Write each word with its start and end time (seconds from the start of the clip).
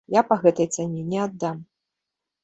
Я 0.13 0.21
па 0.29 0.35
гэтай 0.43 0.67
цане 0.77 1.03
не 1.09 1.19
аддам! 1.25 1.59